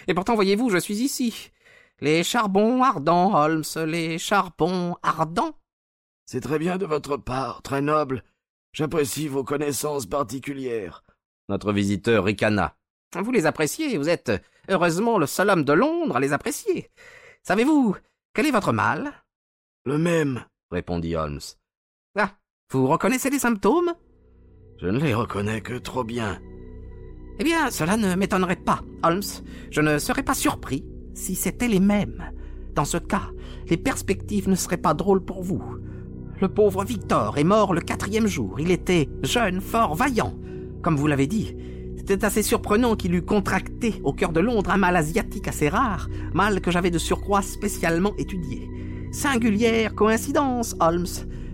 Et 0.06 0.14
pourtant, 0.14 0.34
voyez-vous, 0.34 0.70
je 0.70 0.78
suis 0.78 0.96
ici. 0.96 1.50
Les 2.00 2.22
charbons 2.22 2.82
ardents, 2.82 3.34
Holmes, 3.34 3.64
les 3.86 4.18
charbons 4.18 4.96
ardents. 5.02 5.58
C'est 6.26 6.42
très 6.42 6.58
bien 6.58 6.76
de 6.76 6.84
votre 6.84 7.16
part, 7.16 7.62
très 7.62 7.80
noble, 7.80 8.22
J'apprécie 8.76 9.26
vos 9.26 9.42
connaissances 9.42 10.04
particulières. 10.04 11.02
Notre 11.48 11.72
visiteur 11.72 12.24
ricana. 12.24 12.76
Vous 13.18 13.32
les 13.32 13.46
appréciez, 13.46 13.96
vous 13.96 14.10
êtes 14.10 14.30
heureusement 14.68 15.16
le 15.16 15.24
seul 15.24 15.48
homme 15.48 15.64
de 15.64 15.72
Londres 15.72 16.16
à 16.16 16.20
les 16.20 16.34
apprécier. 16.34 16.90
Savez-vous 17.42 17.96
quel 18.34 18.44
est 18.44 18.50
votre 18.50 18.74
mal? 18.74 19.24
Le 19.86 19.96
même, 19.96 20.44
répondit 20.70 21.16
Holmes. 21.16 21.40
Ah, 22.18 22.32
vous 22.70 22.86
reconnaissez 22.86 23.30
les 23.30 23.38
symptômes? 23.38 23.94
Je 24.78 24.88
ne 24.88 24.98
les 24.98 25.14
reconnais 25.14 25.62
que 25.62 25.78
trop 25.78 26.04
bien. 26.04 26.38
Eh 27.38 27.44
bien, 27.44 27.70
cela 27.70 27.96
ne 27.96 28.14
m'étonnerait 28.14 28.56
pas, 28.56 28.80
Holmes. 29.02 29.22
Je 29.70 29.80
ne 29.80 29.98
serais 29.98 30.22
pas 30.22 30.34
surpris 30.34 30.84
si 31.14 31.34
c'étaient 31.34 31.68
les 31.68 31.80
mêmes. 31.80 32.32
Dans 32.74 32.84
ce 32.84 32.96
cas, 32.96 33.30
les 33.68 33.76
perspectives 33.76 34.48
ne 34.48 34.54
seraient 34.54 34.76
pas 34.76 34.94
drôles 34.94 35.24
pour 35.24 35.42
vous. 35.42 35.62
Le 36.40 36.48
pauvre 36.48 36.84
Victor 36.84 37.38
est 37.38 37.44
mort 37.44 37.74
le 37.74 37.80
quatrième 37.80 38.26
jour. 38.26 38.60
Il 38.60 38.70
était 38.70 39.08
jeune, 39.22 39.60
fort, 39.60 39.94
vaillant. 39.94 40.34
Comme 40.82 40.96
vous 40.96 41.06
l'avez 41.06 41.26
dit, 41.26 41.56
c'était 41.96 42.24
assez 42.24 42.42
surprenant 42.42 42.94
qu'il 42.94 43.14
eût 43.14 43.22
contracté 43.22 44.00
au 44.04 44.12
cœur 44.12 44.32
de 44.32 44.40
Londres 44.40 44.70
un 44.70 44.76
mal 44.76 44.96
asiatique 44.96 45.48
assez 45.48 45.68
rare, 45.68 46.08
mal 46.34 46.60
que 46.60 46.70
j'avais 46.70 46.90
de 46.90 46.98
surcroît 46.98 47.42
spécialement 47.42 48.12
étudié. 48.18 48.70
Singulière 49.12 49.94
coïncidence, 49.94 50.76
Holmes. 50.78 51.06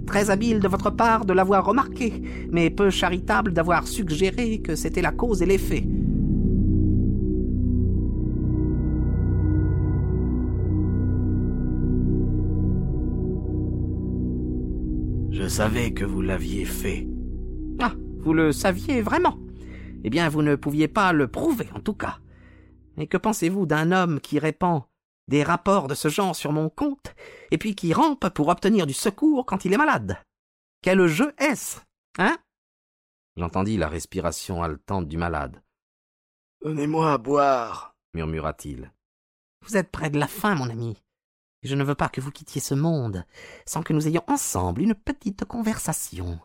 Très 0.07 0.31
habile 0.31 0.61
de 0.61 0.69
votre 0.69 0.91
part 0.91 1.25
de 1.25 1.33
l'avoir 1.33 1.65
remarqué, 1.65 2.13
mais 2.51 2.71
peu 2.71 2.91
charitable 2.91 3.53
d'avoir 3.53 3.87
suggéré 3.87 4.61
que 4.61 4.75
c'était 4.75 5.03
la 5.03 5.13
cause 5.13 5.43
et 5.43 5.47
l'effet. 5.47 5.85
Je 15.31 15.49
savais 15.49 15.93
que 15.93 16.05
vous 16.05 16.21
l'aviez 16.21 16.65
fait. 16.65 17.09
Ah, 17.81 17.95
vous 18.19 18.35
le 18.35 18.53
saviez 18.53 19.01
vraiment 19.03 19.39
Eh 20.05 20.11
bien, 20.11 20.29
vous 20.29 20.43
ne 20.43 20.55
pouviez 20.57 20.89
pas 20.89 21.13
le 21.13 21.27
prouver, 21.27 21.69
en 21.75 21.81
tout 21.81 21.95
cas. 21.95 22.19
Mais 22.97 23.07
que 23.07 23.17
pensez-vous 23.17 23.67
d'un 23.67 23.93
homme 23.93 24.21
qui 24.21 24.39
répand 24.39 24.83
des 25.29 25.43
rapports 25.43 25.89
de 25.89 25.95
ce 25.95 26.09
genre 26.09 26.37
sur 26.37 26.53
mon 26.53 26.69
compte, 26.69 27.15
et 27.51 27.59
puis 27.59 27.75
qui 27.75 27.93
rampe 27.93 28.29
pour 28.31 28.49
obtenir 28.49 28.87
du 28.87 28.93
secours 28.93 29.47
quand 29.47 29.65
il 29.65 29.73
est 29.73 29.79
malade 29.79 30.19
Quel 30.83 31.07
jeu 31.07 31.35
est-ce 31.39 31.81
Hein? 32.19 32.37
J'entendis 33.37 33.79
la 33.79 33.89
respiration 33.89 34.63
haletante 34.63 35.09
du 35.09 35.17
malade. 35.17 35.63
Donnez-moi 36.63 37.13
à 37.13 37.19
boire, 37.19 37.95
murmura-t-il. 38.15 38.93
Vous 39.65 39.77
êtes 39.77 39.91
près 39.91 40.11
de 40.11 40.19
la 40.19 40.27
fin, 40.27 40.55
mon 40.55 40.69
ami. 40.69 40.97
Je 41.63 41.75
ne 41.75 41.85
veux 41.85 41.95
pas 41.95 42.09
que 42.09 42.21
vous 42.21 42.33
quittiez 42.33 42.61
ce 42.61 42.75
monde 42.75 43.25
sans 43.67 43.83
que 43.83 43.93
nous 43.93 44.09
ayons 44.09 44.25
ensemble 44.27 44.83
une 44.83 44.95
petite 44.95 45.45
conversation. 45.45 46.41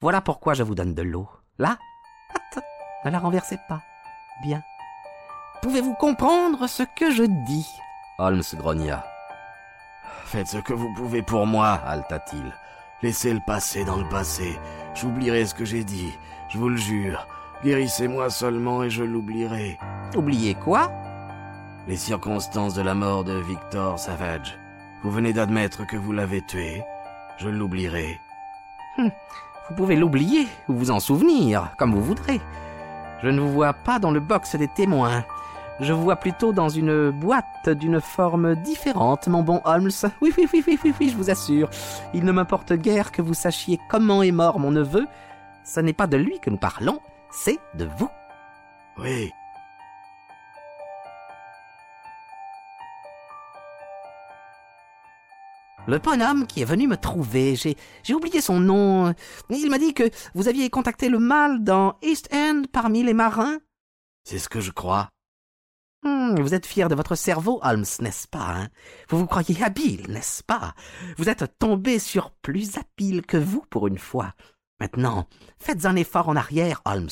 Voilà 0.00 0.20
pourquoi 0.20 0.54
je 0.54 0.62
vous 0.64 0.74
donne 0.74 0.94
de 0.94 1.02
l'eau. 1.02 1.28
Là 1.58 1.78
Ne 3.04 3.10
la 3.10 3.18
renversez 3.18 3.58
pas. 3.68 3.82
Bien. 4.42 4.62
Pouvez-vous 5.62 5.94
comprendre 5.94 6.66
ce 6.66 6.82
que 6.82 7.10
je 7.10 7.22
dis? 7.46 7.66
Holmes 8.18 8.42
grogna. 8.54 9.04
Faites 10.24 10.48
ce 10.48 10.58
que 10.58 10.72
vous 10.72 10.92
pouvez 10.94 11.22
pour 11.22 11.46
moi, 11.46 11.78
halta-t-il. 11.86 12.52
Laissez 13.02 13.32
le 13.32 13.40
passé 13.46 13.84
dans 13.84 13.96
le 13.96 14.08
passé. 14.08 14.58
J'oublierai 14.94 15.44
ce 15.46 15.54
que 15.54 15.64
j'ai 15.64 15.84
dit. 15.84 16.12
Je 16.48 16.58
vous 16.58 16.68
le 16.70 16.76
jure. 16.76 17.26
Guérissez-moi 17.62 18.30
seulement 18.30 18.82
et 18.82 18.90
je 18.90 19.04
l'oublierai. 19.04 19.78
Oubliez 20.16 20.54
quoi? 20.54 20.90
Les 21.86 21.96
circonstances 21.96 22.74
de 22.74 22.82
la 22.82 22.94
mort 22.94 23.22
de 23.24 23.38
Victor 23.38 23.98
Savage. 23.98 24.58
Vous 25.02 25.10
venez 25.10 25.32
d'admettre 25.32 25.86
que 25.86 25.96
vous 25.96 26.12
l'avez 26.12 26.42
tué. 26.42 26.82
Je 27.38 27.48
l'oublierai. 27.48 28.18
Hum, 28.98 29.10
Vous 29.68 29.74
pouvez 29.76 29.94
l'oublier 29.96 30.48
ou 30.68 30.74
vous 30.74 30.90
en 30.90 31.00
souvenir, 31.00 31.74
comme 31.78 31.92
vous 31.94 32.02
voudrez. 32.02 32.40
Je 33.22 33.28
ne 33.28 33.40
vous 33.40 33.52
vois 33.52 33.74
pas 33.74 33.98
dans 33.98 34.10
le 34.10 34.20
box 34.20 34.56
des 34.56 34.68
témoins. 34.68 35.24
Je 35.78 35.92
vous 35.92 36.02
vois 36.02 36.16
plutôt 36.16 36.52
dans 36.52 36.70
une 36.70 37.10
boîte 37.10 37.68
d'une 37.68 38.00
forme 38.00 38.54
différente, 38.56 39.28
mon 39.28 39.42
bon 39.42 39.60
Holmes. 39.66 39.90
Oui, 40.22 40.32
oui, 40.38 40.48
oui, 40.52 40.64
oui, 40.66 40.78
oui, 40.82 40.94
oui, 40.98 41.08
je 41.10 41.16
vous 41.16 41.28
assure. 41.28 41.68
Il 42.14 42.24
ne 42.24 42.32
m'importe 42.32 42.72
guère 42.72 43.12
que 43.12 43.20
vous 43.20 43.34
sachiez 43.34 43.78
comment 43.90 44.22
est 44.22 44.32
mort 44.32 44.58
mon 44.58 44.70
neveu. 44.70 45.06
Ce 45.64 45.80
n'est 45.80 45.92
pas 45.92 46.06
de 46.06 46.16
lui 46.16 46.40
que 46.40 46.48
nous 46.48 46.56
parlons, 46.56 46.98
c'est 47.30 47.58
de 47.74 47.86
vous. 47.98 48.08
Oui. 48.98 49.30
Le 55.86 55.98
bonhomme 55.98 56.46
qui 56.46 56.62
est 56.62 56.64
venu 56.64 56.88
me 56.88 56.96
trouver, 56.96 57.54
j'ai, 57.54 57.76
j'ai 58.02 58.14
oublié 58.14 58.40
son 58.40 58.60
nom. 58.60 59.14
Il 59.50 59.70
m'a 59.70 59.78
dit 59.78 59.92
que 59.92 60.10
vous 60.34 60.48
aviez 60.48 60.70
contacté 60.70 61.10
le 61.10 61.18
mal 61.18 61.62
dans 61.62 61.96
East 62.02 62.28
End 62.34 62.62
parmi 62.72 63.02
les 63.02 63.14
marins. 63.14 63.58
C'est 64.24 64.38
ce 64.38 64.48
que 64.48 64.60
je 64.60 64.72
crois. 64.72 65.10
Vous 66.40 66.54
êtes 66.54 66.66
fier 66.66 66.88
de 66.88 66.94
votre 66.94 67.14
cerveau, 67.14 67.60
Holmes, 67.62 67.84
n'est-ce 68.00 68.28
pas 68.28 68.54
hein? 68.54 68.68
Vous 69.08 69.18
vous 69.18 69.26
croyez 69.26 69.62
habile, 69.62 70.06
n'est-ce 70.08 70.42
pas? 70.42 70.74
Vous 71.16 71.28
êtes 71.28 71.58
tombé 71.58 71.98
sur 71.98 72.30
plus 72.30 72.76
habile 72.76 73.22
que 73.22 73.36
vous 73.36 73.64
pour 73.70 73.86
une 73.86 73.98
fois. 73.98 74.34
Maintenant, 74.80 75.28
faites 75.58 75.86
un 75.86 75.96
effort 75.96 76.28
en 76.28 76.36
arrière, 76.36 76.82
Holmes. 76.84 77.08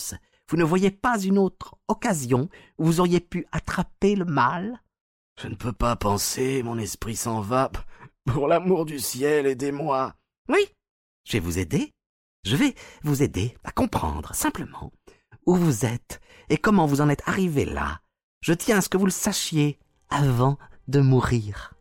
Vous 0.50 0.57
ne 0.57 0.64
voyez 0.64 0.90
pas 0.90 1.19
une 1.19 1.38
autre 1.38 1.76
occasion 1.88 2.49
où 2.78 2.85
vous 2.85 3.00
auriez 3.00 3.21
pu 3.21 3.47
attraper 3.52 4.14
le 4.14 4.26
mal? 4.26 4.83
Je 5.40 5.49
ne 5.49 5.54
peux 5.54 5.73
pas 5.73 5.97
penser, 5.97 6.62
mon 6.62 6.78
esprit 6.78 7.16
s'en 7.16 7.40
va. 7.40 7.71
Pour 8.26 8.47
l'amour 8.47 8.85
du 8.85 8.99
ciel, 8.99 9.47
aidez-moi. 9.47 10.14
Oui, 10.49 10.69
je 11.26 11.33
vais 11.33 11.40
vous 11.40 11.59
aider. 11.59 11.93
Je 12.45 12.57
vais 12.57 12.75
vous 13.02 13.23
aider 13.23 13.57
à 13.64 13.73
comprendre 13.73 14.35
simplement 14.35 14.93
où 15.47 15.57
vous 15.57 15.87
êtes 15.87 16.21
et 16.50 16.59
comment 16.59 16.87
vous 16.87 17.00
en 17.00 17.09
êtes 17.09 17.26
arrivé 17.26 17.64
là. 17.64 18.00
Je 18.44 18.52
tiens 18.52 18.76
à 18.76 18.80
ce 18.82 18.90
que 18.90 18.98
vous 18.98 19.06
le 19.06 19.10
sachiez 19.10 19.78
avant 20.10 20.58
de 20.86 21.00
mourir. 21.00 21.72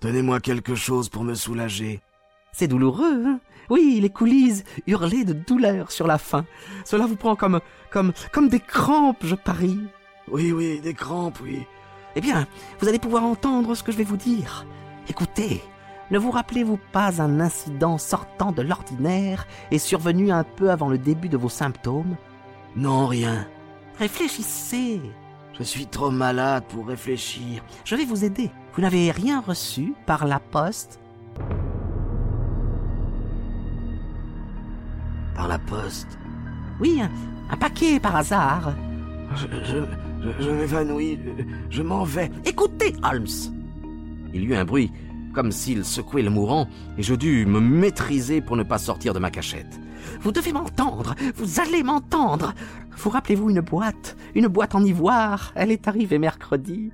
Donnez-moi 0.00 0.40
quelque 0.40 0.74
chose 0.74 1.08
pour 1.08 1.22
me 1.22 1.36
soulager. 1.36 2.02
C'est 2.50 2.66
douloureux, 2.66 3.22
hein? 3.24 3.38
Oui, 3.70 4.00
les 4.02 4.10
coulisses 4.10 4.64
hurlaient 4.88 5.22
de 5.22 5.34
douleur 5.34 5.92
sur 5.92 6.08
la 6.08 6.18
fin. 6.18 6.46
Cela 6.84 7.06
vous 7.06 7.14
prend 7.14 7.36
comme, 7.36 7.60
comme, 7.92 8.12
comme 8.32 8.48
des 8.48 8.58
crampes, 8.58 9.24
je 9.24 9.36
parie. 9.36 9.78
Oui, 10.26 10.50
oui, 10.50 10.80
des 10.80 10.94
crampes, 10.94 11.38
oui. 11.40 11.64
Eh 12.16 12.20
bien, 12.20 12.48
vous 12.80 12.88
allez 12.88 12.98
pouvoir 12.98 13.22
entendre 13.22 13.76
ce 13.76 13.84
que 13.84 13.92
je 13.92 13.98
vais 13.98 14.02
vous 14.02 14.16
dire. 14.16 14.66
Écoutez, 15.08 15.62
ne 16.10 16.18
vous 16.18 16.32
rappelez-vous 16.32 16.80
pas 16.90 17.22
un 17.22 17.38
incident 17.38 17.98
sortant 17.98 18.50
de 18.50 18.62
l'ordinaire 18.62 19.46
et 19.70 19.78
survenu 19.78 20.32
un 20.32 20.42
peu 20.42 20.72
avant 20.72 20.88
le 20.88 20.98
début 20.98 21.28
de 21.28 21.36
vos 21.36 21.48
symptômes? 21.48 22.16
Non, 22.74 23.06
rien. 23.06 23.46
Réfléchissez. 24.00 25.00
Je 25.58 25.62
suis 25.62 25.86
trop 25.86 26.10
malade 26.10 26.64
pour 26.68 26.86
réfléchir. 26.86 27.62
Je 27.84 27.94
vais 27.94 28.04
vous 28.04 28.24
aider. 28.24 28.50
Vous 28.74 28.82
n'avez 28.82 29.10
rien 29.10 29.40
reçu 29.40 29.94
par 30.06 30.26
la 30.26 30.40
poste? 30.40 30.98
Par 35.34 35.48
la 35.48 35.58
poste? 35.58 36.18
Oui, 36.80 37.00
un, 37.02 37.10
un 37.52 37.56
paquet 37.56 38.00
par 38.00 38.16
hasard. 38.16 38.74
Je, 39.34 39.46
je, 39.64 39.84
je, 40.22 40.42
je 40.44 40.50
m'évanouis. 40.50 41.18
Je, 41.70 41.76
je 41.76 41.82
m'en 41.82 42.04
vais. 42.04 42.30
Écoutez, 42.44 42.94
Holmes. 43.02 43.26
Il 44.32 44.42
y 44.42 44.46
eut 44.46 44.56
un 44.56 44.64
bruit, 44.64 44.90
comme 45.32 45.52
s'il 45.52 45.84
secouait 45.84 46.22
le 46.22 46.30
mourant, 46.30 46.68
et 46.98 47.02
je 47.02 47.14
dus 47.14 47.46
me 47.46 47.60
maîtriser 47.60 48.40
pour 48.40 48.56
ne 48.56 48.62
pas 48.62 48.78
sortir 48.78 49.14
de 49.14 49.18
ma 49.18 49.30
cachette. 49.30 49.80
Vous 50.20 50.32
devez 50.32 50.52
m'entendre. 50.52 51.14
Vous 51.36 51.60
allez 51.60 51.82
m'entendre. 51.82 52.54
Vous 52.96 53.10
rappelez-vous 53.10 53.50
une 53.50 53.60
boîte 53.60 54.16
Une 54.34 54.48
boîte 54.48 54.74
en 54.74 54.84
ivoire. 54.84 55.52
Elle 55.54 55.72
est 55.72 55.88
arrivée 55.88 56.18
mercredi. 56.18 56.92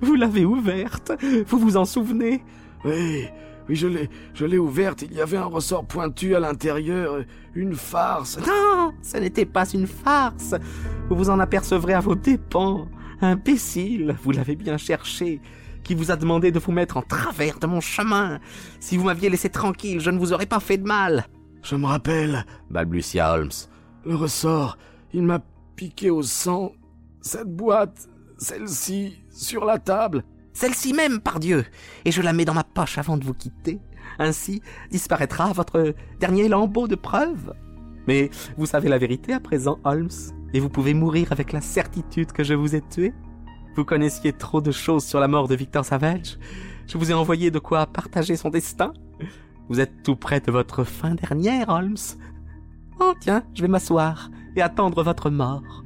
Vous 0.00 0.14
l'avez 0.14 0.44
ouverte. 0.44 1.12
Vous 1.46 1.58
vous 1.58 1.76
en 1.76 1.84
souvenez? 1.84 2.42
Oui, 2.84 3.26
oui, 3.68 3.76
je 3.76 3.86
l'ai, 3.86 4.08
je 4.34 4.44
l'ai 4.44 4.58
ouverte. 4.58 5.02
Il 5.02 5.12
y 5.12 5.20
avait 5.20 5.36
un 5.36 5.44
ressort 5.44 5.84
pointu 5.84 6.34
à 6.34 6.40
l'intérieur. 6.40 7.24
Une 7.54 7.74
farce. 7.74 8.38
Non, 8.46 8.92
ce 9.02 9.16
n'était 9.18 9.46
pas 9.46 9.68
une 9.68 9.86
farce. 9.86 10.54
Vous 11.08 11.16
vous 11.16 11.30
en 11.30 11.38
apercevrez 11.38 11.94
à 11.94 12.00
vos 12.00 12.14
dépens. 12.14 12.88
Imbécile, 13.20 14.16
vous 14.22 14.30
l'avez 14.30 14.54
bien 14.54 14.78
cherché. 14.78 15.40
Qui 15.88 15.94
vous 15.94 16.10
a 16.10 16.16
demandé 16.16 16.52
de 16.52 16.58
vous 16.58 16.70
mettre 16.70 16.98
en 16.98 17.02
travers 17.02 17.58
de 17.58 17.66
mon 17.66 17.80
chemin. 17.80 18.40
Si 18.78 18.98
vous 18.98 19.04
m'aviez 19.04 19.30
laissé 19.30 19.48
tranquille, 19.48 20.00
je 20.00 20.10
ne 20.10 20.18
vous 20.18 20.34
aurais 20.34 20.44
pas 20.44 20.60
fait 20.60 20.76
de 20.76 20.86
mal. 20.86 21.24
Je 21.62 21.76
me 21.76 21.86
rappelle. 21.86 22.44
Balbutia 22.68 23.32
Holmes. 23.32 23.48
Le 24.04 24.14
ressort, 24.14 24.76
il 25.14 25.22
m'a 25.22 25.40
piqué 25.76 26.10
au 26.10 26.20
sang. 26.20 26.72
Cette 27.22 27.56
boîte, 27.56 28.06
celle-ci, 28.36 29.16
sur 29.30 29.64
la 29.64 29.78
table. 29.78 30.24
Celle-ci 30.52 30.92
même, 30.92 31.20
par 31.20 31.40
Dieu. 31.40 31.64
Et 32.04 32.12
je 32.12 32.20
la 32.20 32.34
mets 32.34 32.44
dans 32.44 32.52
ma 32.52 32.64
poche 32.64 32.98
avant 32.98 33.16
de 33.16 33.24
vous 33.24 33.32
quitter. 33.32 33.80
Ainsi 34.18 34.60
disparaîtra 34.90 35.54
votre 35.54 35.94
dernier 36.20 36.48
lambeau 36.48 36.86
de 36.86 36.96
preuve. 36.96 37.54
Mais 38.06 38.28
vous 38.58 38.66
savez 38.66 38.90
la 38.90 38.98
vérité 38.98 39.32
à 39.32 39.40
présent, 39.40 39.78
Holmes, 39.84 40.10
et 40.52 40.60
vous 40.60 40.68
pouvez 40.68 40.92
mourir 40.92 41.32
avec 41.32 41.52
la 41.52 41.62
certitude 41.62 42.32
que 42.32 42.44
je 42.44 42.52
vous 42.52 42.76
ai 42.76 42.82
tué. 42.82 43.14
Vous 43.78 43.84
connaissiez 43.84 44.32
trop 44.32 44.60
de 44.60 44.72
choses 44.72 45.04
sur 45.04 45.20
la 45.20 45.28
mort 45.28 45.46
de 45.46 45.54
Victor 45.54 45.84
Savage. 45.84 46.36
Je 46.88 46.98
vous 46.98 47.12
ai 47.12 47.14
envoyé 47.14 47.52
de 47.52 47.60
quoi 47.60 47.86
partager 47.86 48.34
son 48.34 48.50
destin. 48.50 48.92
Vous 49.68 49.78
êtes 49.78 50.02
tout 50.02 50.16
près 50.16 50.40
de 50.40 50.50
votre 50.50 50.82
fin 50.82 51.14
dernière, 51.14 51.68
Holmes. 51.68 51.94
Oh, 52.98 53.14
tiens, 53.20 53.44
je 53.54 53.62
vais 53.62 53.68
m'asseoir 53.68 54.30
et 54.56 54.62
attendre 54.62 55.04
votre 55.04 55.30
mort. 55.30 55.84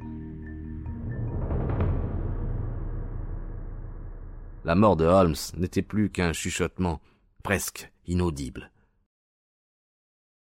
La 4.65 4.75
mort 4.75 4.97
de 4.97 5.05
Holmes 5.05 5.35
n'était 5.59 5.83
plus 5.83 6.09
qu'un 6.09 6.33
chuchotement, 6.33 6.99
presque 7.43 7.93
inaudible. 8.07 8.73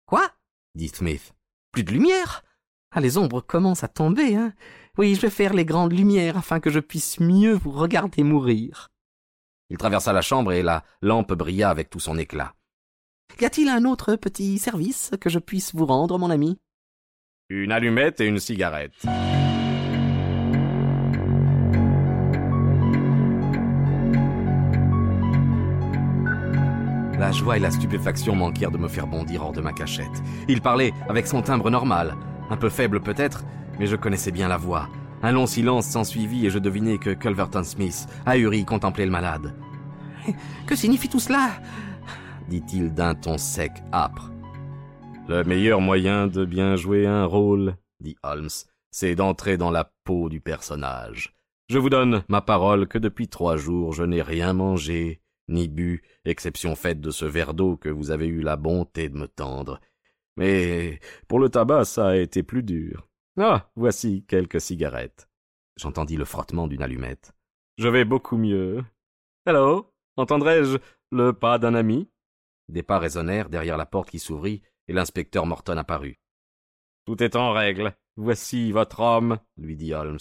Quoi? 0.07 0.31
dit 0.77 0.87
Smith. 0.87 1.35
Plus 1.73 1.83
de 1.83 1.91
lumière? 1.91 2.45
Ah, 2.93 3.01
les 3.01 3.19
ombres 3.19 3.41
commencent 3.41 3.83
à 3.83 3.89
tomber, 3.89 4.37
hein 4.37 4.53
Oui, 4.99 5.15
je 5.15 5.23
vais 5.23 5.31
faire 5.31 5.55
les 5.55 5.65
grandes 5.65 5.95
lumières 5.95 6.37
afin 6.37 6.61
que 6.61 6.69
je 6.69 6.79
puisse 6.79 7.19
mieux 7.19 7.55
vous 7.55 7.71
regarder 7.71 8.23
mourir. 8.23 8.91
Il 9.71 9.79
traversa 9.79 10.13
la 10.13 10.21
chambre 10.21 10.53
et 10.53 10.63
la 10.63 10.85
lampe 11.01 11.33
brilla 11.33 11.71
avec 11.71 11.89
tout 11.89 11.99
son 11.99 12.19
éclat. 12.19 12.53
Y 13.41 13.47
a-t-il 13.47 13.71
un 13.71 13.87
autre 13.87 14.17
petit 14.17 14.59
service 14.59 15.13
que 15.19 15.31
je 15.31 15.39
puisse 15.39 15.75
vous 15.75 15.87
rendre, 15.87 16.19
mon 16.19 16.29
ami? 16.29 16.59
Une 17.49 17.73
allumette 17.73 18.21
et 18.21 18.27
une 18.27 18.39
cigarette. 18.39 18.93
La 27.19 27.33
joie 27.33 27.57
et 27.57 27.61
la 27.61 27.71
stupéfaction 27.71 28.37
manquèrent 28.37 28.71
de 28.71 28.77
me 28.77 28.89
faire 28.89 29.07
bondir 29.07 29.43
hors 29.43 29.53
de 29.53 29.63
ma 29.63 29.73
cachette. 29.73 30.23
Il 30.49 30.61
parlait 30.61 30.93
avec 31.09 31.27
son 31.27 31.41
timbre 31.41 31.71
normal, 31.71 32.15
un 32.51 32.59
peu 32.59 32.69
faible 32.69 33.01
peut-être, 33.01 33.43
mais 33.79 33.87
je 33.87 33.97
connaissais 33.97 34.33
bien 34.33 34.49
la 34.49 34.57
voix. 34.57 34.89
Un 35.23 35.33
long 35.33 35.47
silence 35.47 35.87
s'ensuivit 35.87 36.47
et 36.47 36.51
je 36.51 36.59
devinai 36.59 36.99
que 36.99 37.11
Culverton 37.11 37.63
Smith, 37.63 38.07
ahuri, 38.27 38.65
contemplait 38.65 39.07
le 39.07 39.13
malade. 39.13 39.55
Que 40.67 40.77
signifie 40.77 41.09
tout 41.09 41.21
cela? 41.21 41.51
dit-il 42.49 42.93
d'un 42.93 43.15
ton 43.15 43.39
sec, 43.39 43.73
âpre. 43.93 44.31
Le 45.29 45.43
meilleur 45.45 45.81
moyen 45.81 46.27
de 46.27 46.45
bien 46.45 46.77
jouer 46.77 47.07
un 47.07 47.25
rôle, 47.25 47.77
dit 48.01 48.17
Holmes, 48.23 48.51
c'est 48.91 49.15
d'entrer 49.15 49.57
dans 49.57 49.71
la 49.71 49.91
peau 50.05 50.29
du 50.29 50.41
personnage. 50.41 51.35
Je 51.69 51.79
vous 51.79 51.89
donne 51.89 52.25
ma 52.29 52.43
parole 52.43 52.87
que 52.87 52.99
depuis 52.99 53.29
trois 53.29 53.57
jours 53.57 53.93
je 53.93 54.03
n'ai 54.03 54.21
rien 54.21 54.53
mangé, 54.53 55.23
ni 55.49 55.69
bu, 55.69 56.03
exception 56.25 56.75
faite 56.75 57.01
de 57.01 57.11
ce 57.11 57.25
verre 57.25 57.55
d'eau 57.55 57.77
que 57.77 57.89
vous 57.89 58.11
avez 58.11 58.27
eu 58.27 58.43
la 58.43 58.57
bonté 58.57 59.09
de 59.09 59.17
me 59.17 59.29
tendre. 59.29 59.81
Mais 60.37 61.01
pour 61.29 61.39
le 61.39 61.49
tabac, 61.49 61.85
ça 61.85 62.09
a 62.09 62.17
été 62.17 62.43
plus 62.43 62.63
dur. 62.63 63.09
Ah, 63.39 63.71
voici 63.77 64.25
quelques 64.27 64.61
cigarettes. 64.61 65.29
J'entendis 65.77 66.17
le 66.17 66.25
frottement 66.25 66.69
d'une 66.69 66.83
allumette. 66.83 67.33
Je 67.79 67.89
vais 67.89 68.05
beaucoup 68.05 68.37
mieux. 68.37 68.85
Allô 69.47 69.91
Entendrai-je 70.17 70.77
le 71.11 71.33
pas 71.33 71.59
d'un 71.59 71.75
ami? 71.75 72.11
Des 72.69 72.83
pas 72.83 72.99
résonnèrent 72.99 73.49
derrière 73.49 73.79
la 73.79 73.87
porte 73.87 74.11
qui 74.11 74.19
s'ouvrit, 74.19 74.63
et 74.89 74.93
l'inspecteur 74.93 75.47
Morton 75.47 75.79
apparut. 75.79 76.21
Tout 77.07 77.23
est 77.23 77.37
en 77.37 77.53
règle. 77.53 77.95
Voici 78.17 78.73
votre 78.73 79.01
homme, 79.01 79.39
lui 79.57 79.77
dit 79.77 79.95
Holmes. 79.95 80.19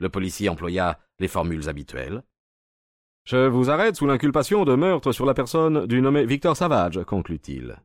Le 0.00 0.08
policier 0.08 0.48
employa 0.48 0.98
les 1.20 1.28
formules 1.28 1.68
habituelles. 1.68 2.24
Je 3.24 3.46
vous 3.46 3.70
arrête 3.70 3.94
sous 3.94 4.06
l'inculpation 4.06 4.64
de 4.64 4.74
meurtre 4.74 5.12
sur 5.12 5.26
la 5.26 5.34
personne 5.34 5.86
du 5.86 6.02
nommé 6.02 6.26
Victor 6.26 6.56
Savage, 6.56 7.04
conclut-il. 7.04 7.80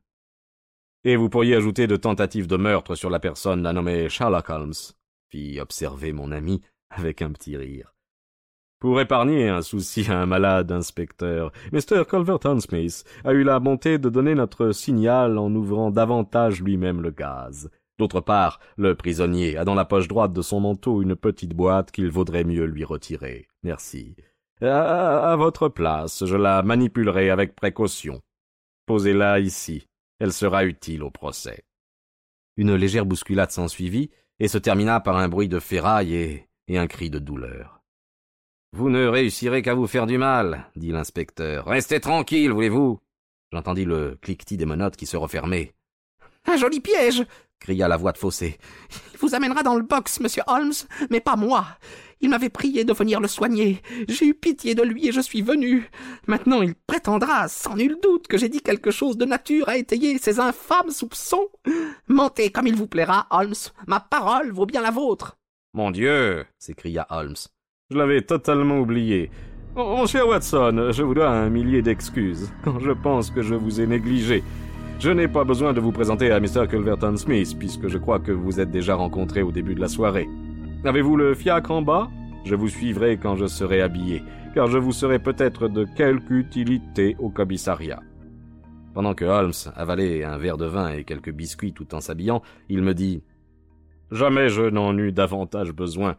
Et 1.04 1.16
vous 1.16 1.28
pourriez 1.28 1.54
ajouter 1.54 1.86
de 1.86 1.96
tentative 1.96 2.46
de 2.46 2.56
meurtre 2.56 2.94
sur 2.94 3.10
la 3.10 3.20
personne 3.20 3.62
d'un 3.62 3.74
nommé 3.74 4.08
Sherlock 4.08 4.50
Holmes, 4.50 4.72
fit 5.30 5.60
observer 5.60 6.12
mon 6.12 6.32
ami 6.32 6.60
avec 6.90 7.22
un 7.22 7.30
petit 7.30 7.56
rire. 7.56 7.94
Pour 8.80 9.00
épargner 9.00 9.48
un 9.48 9.62
souci 9.62 10.06
à 10.08 10.20
un 10.20 10.26
malade 10.26 10.70
inspecteur, 10.70 11.50
Mr. 11.72 12.04
Culverton 12.08 12.60
Smith 12.60 13.04
a 13.24 13.32
eu 13.32 13.42
la 13.42 13.58
bonté 13.58 13.98
de 13.98 14.08
donner 14.08 14.36
notre 14.36 14.70
signal 14.70 15.36
en 15.36 15.52
ouvrant 15.52 15.90
davantage 15.90 16.62
lui-même 16.62 17.00
le 17.00 17.10
gaz. 17.10 17.70
D'autre 17.98 18.20
part, 18.20 18.60
le 18.76 18.94
prisonnier 18.94 19.56
a 19.56 19.64
dans 19.64 19.74
la 19.74 19.84
poche 19.84 20.06
droite 20.06 20.32
de 20.32 20.42
son 20.42 20.60
manteau 20.60 21.02
une 21.02 21.16
petite 21.16 21.54
boîte 21.54 21.90
qu'il 21.90 22.08
vaudrait 22.10 22.44
mieux 22.44 22.66
lui 22.66 22.84
retirer. 22.84 23.48
Merci. 23.64 24.14
À, 24.60 25.34
votre 25.36 25.68
place, 25.68 26.24
je 26.24 26.36
la 26.36 26.62
manipulerai 26.62 27.30
avec 27.30 27.56
précaution. 27.56 28.20
Posez-la 28.86 29.40
ici. 29.40 29.88
Elle 30.18 30.32
sera 30.32 30.64
utile 30.64 31.02
au 31.02 31.10
procès. 31.10 31.64
Une 32.56 32.74
légère 32.74 33.06
bousculade 33.06 33.50
s'ensuivit 33.50 34.10
et 34.40 34.48
se 34.48 34.58
termina 34.58 35.00
par 35.00 35.16
un 35.16 35.28
bruit 35.28 35.48
de 35.48 35.60
ferraille 35.60 36.14
et, 36.14 36.78
un 36.78 36.86
cri 36.86 37.08
de 37.08 37.18
douleur. 37.18 37.82
Vous 38.72 38.90
ne 38.90 39.06
réussirez 39.06 39.62
qu'à 39.62 39.74
vous 39.74 39.86
faire 39.86 40.06
du 40.06 40.18
mal, 40.18 40.70
dit 40.76 40.92
l'inspecteur. 40.92 41.66
Restez 41.66 42.00
tranquille, 42.00 42.52
voulez-vous? 42.52 43.00
J'entendis 43.52 43.84
le 43.84 44.18
cliquetis 44.20 44.58
des 44.58 44.66
menottes 44.66 44.96
qui 44.96 45.06
se 45.06 45.16
refermaient. 45.16 45.74
Un 46.48 46.56
joli 46.56 46.80
piège 46.80 47.24
cria 47.60 47.88
la 47.88 47.96
voix 47.96 48.12
de 48.12 48.18
Fossé. 48.18 48.56
Il 49.12 49.18
vous 49.18 49.34
amènera 49.34 49.62
dans 49.62 49.74
le 49.74 49.82
box, 49.82 50.20
monsieur 50.20 50.42
Holmes, 50.46 50.72
mais 51.10 51.20
pas 51.20 51.36
moi. 51.36 51.66
Il 52.20 52.30
m'avait 52.30 52.48
prié 52.48 52.84
de 52.84 52.92
venir 52.92 53.20
le 53.20 53.28
soigner. 53.28 53.82
J'ai 54.08 54.26
eu 54.28 54.34
pitié 54.34 54.74
de 54.74 54.82
lui 54.82 55.08
et 55.08 55.12
je 55.12 55.20
suis 55.20 55.42
venu. 55.42 55.90
Maintenant 56.26 56.62
il 56.62 56.74
prétendra, 56.74 57.48
sans 57.48 57.76
nul 57.76 57.98
doute, 58.02 58.28
que 58.28 58.38
j'ai 58.38 58.48
dit 58.48 58.62
quelque 58.62 58.90
chose 58.90 59.18
de 59.18 59.26
nature 59.26 59.68
à 59.68 59.76
étayer 59.76 60.16
ses 60.18 60.40
infâmes 60.40 60.90
soupçons. 60.90 61.48
Mentez 62.08 62.50
comme 62.50 62.66
il 62.66 62.76
vous 62.76 62.86
plaira, 62.86 63.26
Holmes. 63.30 63.54
Ma 63.86 64.00
parole 64.00 64.50
vaut 64.50 64.66
bien 64.66 64.80
la 64.80 64.90
vôtre. 64.90 65.36
Mon 65.74 65.90
Dieu 65.90 66.46
s'écria 66.58 67.06
Holmes. 67.10 67.36
Je 67.90 67.98
l'avais 67.98 68.22
totalement 68.22 68.78
oublié. 68.78 69.30
Mon 69.76 70.06
cher 70.06 70.26
Watson, 70.26 70.88
je 70.92 71.02
vous 71.02 71.14
dois 71.14 71.28
un 71.28 71.50
millier 71.50 71.82
d'excuses 71.82 72.50
quand 72.64 72.80
je 72.80 72.92
pense 72.92 73.30
que 73.30 73.42
je 73.42 73.54
vous 73.54 73.80
ai 73.80 73.86
négligé. 73.86 74.42
Je 74.98 75.10
n'ai 75.10 75.28
pas 75.28 75.44
besoin 75.44 75.72
de 75.72 75.80
vous 75.80 75.92
présenter 75.92 76.32
à 76.32 76.40
Mr. 76.40 76.66
Culverton 76.68 77.16
Smith, 77.16 77.56
puisque 77.56 77.86
je 77.86 77.98
crois 77.98 78.18
que 78.18 78.32
vous 78.32 78.58
êtes 78.58 78.72
déjà 78.72 78.96
rencontrés 78.96 79.42
au 79.42 79.52
début 79.52 79.76
de 79.76 79.80
la 79.80 79.86
soirée. 79.86 80.28
Avez-vous 80.84 81.16
le 81.16 81.34
fiacre 81.34 81.70
en 81.70 81.82
bas? 81.82 82.10
Je 82.44 82.56
vous 82.56 82.68
suivrai 82.68 83.16
quand 83.16 83.36
je 83.36 83.46
serai 83.46 83.80
habillé, 83.80 84.24
car 84.54 84.66
je 84.66 84.76
vous 84.76 84.90
serai 84.90 85.20
peut-être 85.20 85.68
de 85.68 85.84
quelque 85.84 86.32
utilité 86.32 87.14
au 87.20 87.30
commissariat. 87.30 88.02
Pendant 88.92 89.14
que 89.14 89.24
Holmes 89.24 89.52
avalait 89.76 90.24
un 90.24 90.36
verre 90.36 90.56
de 90.56 90.66
vin 90.66 90.88
et 90.88 91.04
quelques 91.04 91.30
biscuits 91.30 91.72
tout 91.72 91.94
en 91.94 92.00
s'habillant, 92.00 92.42
il 92.68 92.82
me 92.82 92.92
dit 92.92 93.22
Jamais 94.10 94.48
je 94.48 94.62
n'en 94.62 94.98
eus 94.98 95.12
davantage 95.12 95.72
besoin. 95.72 96.16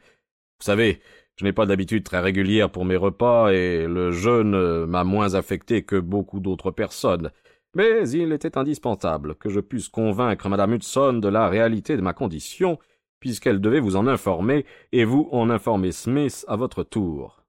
Vous 0.60 0.66
savez, 0.66 1.02
je 1.36 1.44
n'ai 1.44 1.52
pas 1.52 1.66
d'habitude 1.66 2.06
très 2.06 2.22
régulière 2.22 2.70
pour 2.70 2.86
mes 2.86 2.96
repas 2.96 3.50
et 3.52 3.88
le 3.88 4.12
jeûne 4.12 4.86
m'a 4.86 5.04
moins 5.04 5.34
affecté 5.34 5.84
que 5.84 5.98
beaucoup 5.98 6.40
d'autres 6.40 6.72
personnes. 6.72 7.32
Mais 7.76 8.10
il 8.10 8.32
était 8.32 8.58
indispensable 8.58 9.36
que 9.36 9.50
je 9.50 9.60
puisse 9.60 9.90
convaincre 9.90 10.50
madame 10.50 10.74
Hudson 10.74 11.14
de 11.14 11.28
la 11.28 11.48
réalité 11.48 11.96
de 11.98 12.02
ma 12.02 12.14
condition, 12.14 12.80
puisqu'elle 13.20 13.62
devait 13.62 13.80
vous 13.80 13.96
en 13.96 14.08
informer, 14.08 14.66
et 14.92 15.06
vous 15.06 15.30
en 15.32 15.50
informer 15.50 15.92
Smith 15.92 16.46
à 16.48 16.56
votre 16.56 16.84
tour. 16.84 17.44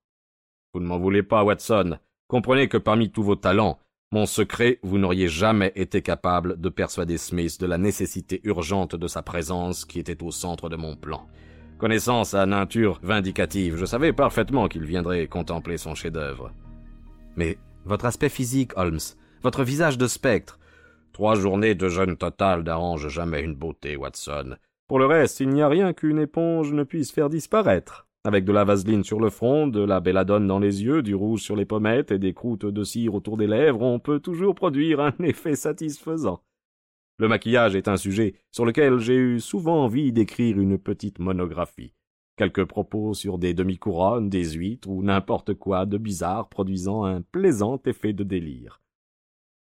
Vous 0.74 0.80
ne 0.80 0.86
m'en 0.86 0.98
voulez 0.98 1.22
pas, 1.22 1.42
Watson. 1.42 1.98
Comprenez 2.28 2.68
que 2.68 2.76
parmi 2.76 3.10
tous 3.10 3.22
vos 3.22 3.36
talents, 3.36 3.78
mon 4.12 4.26
secret, 4.26 4.80
vous 4.82 4.98
n'auriez 4.98 5.28
jamais 5.28 5.72
été 5.76 6.02
capable 6.02 6.60
de 6.60 6.68
persuader 6.68 7.16
Smith 7.16 7.60
de 7.60 7.66
la 7.66 7.78
nécessité 7.78 8.40
urgente 8.44 8.96
de 8.96 9.06
sa 9.06 9.22
présence 9.22 9.84
qui 9.84 10.00
était 10.00 10.22
au 10.22 10.32
centre 10.32 10.68
de 10.68 10.76
mon 10.76 10.96
plan. 10.96 11.28
Connaissance 11.78 12.34
à 12.34 12.44
nature 12.44 12.98
vindicative, 13.02 13.76
je 13.76 13.86
savais 13.86 14.12
parfaitement 14.12 14.68
qu'il 14.68 14.84
viendrait 14.84 15.28
contempler 15.28 15.78
son 15.78 15.94
chef-d'œuvre. 15.94 16.52
Mais 17.36 17.56
votre 17.84 18.04
aspect 18.04 18.28
physique, 18.28 18.72
Holmes, 18.76 18.98
votre 19.42 19.64
visage 19.64 19.98
de 19.98 20.06
spectre. 20.06 20.58
Trois 21.12 21.34
journées 21.34 21.74
de 21.74 21.88
jeûne 21.88 22.16
total 22.16 22.62
n'arrangent 22.62 23.08
jamais 23.08 23.42
une 23.42 23.54
beauté, 23.54 23.96
Watson. 23.96 24.56
Pour 24.86 24.98
le 24.98 25.06
reste, 25.06 25.40
il 25.40 25.50
n'y 25.50 25.62
a 25.62 25.68
rien 25.68 25.92
qu'une 25.92 26.18
éponge 26.18 26.72
ne 26.72 26.82
puisse 26.82 27.12
faire 27.12 27.30
disparaître. 27.30 28.06
Avec 28.24 28.44
de 28.44 28.52
la 28.52 28.64
vaseline 28.64 29.02
sur 29.02 29.18
le 29.18 29.30
front, 29.30 29.66
de 29.66 29.80
la 29.80 30.00
belladone 30.00 30.46
dans 30.46 30.58
les 30.58 30.82
yeux, 30.82 31.02
du 31.02 31.14
rouge 31.14 31.40
sur 31.40 31.56
les 31.56 31.64
pommettes 31.64 32.10
et 32.10 32.18
des 32.18 32.34
croûtes 32.34 32.66
de 32.66 32.84
cire 32.84 33.14
autour 33.14 33.38
des 33.38 33.46
lèvres, 33.46 33.82
on 33.82 33.98
peut 33.98 34.20
toujours 34.20 34.54
produire 34.54 35.00
un 35.00 35.14
effet 35.22 35.54
satisfaisant. 35.54 36.42
Le 37.18 37.28
maquillage 37.28 37.76
est 37.76 37.88
un 37.88 37.96
sujet 37.96 38.34
sur 38.50 38.66
lequel 38.66 38.98
j'ai 38.98 39.16
eu 39.16 39.40
souvent 39.40 39.84
envie 39.84 40.12
d'écrire 40.12 40.58
une 40.58 40.78
petite 40.78 41.18
monographie. 41.18 41.94
Quelques 42.36 42.64
propos 42.64 43.14
sur 43.14 43.38
des 43.38 43.54
demi-couronnes, 43.54 44.30
des 44.30 44.52
huîtres 44.52 44.88
ou 44.88 45.02
n'importe 45.02 45.54
quoi 45.54 45.86
de 45.86 45.98
bizarre 45.98 46.48
produisant 46.48 47.04
un 47.04 47.20
plaisant 47.20 47.80
effet 47.84 48.12
de 48.14 48.24
délire. 48.24 48.80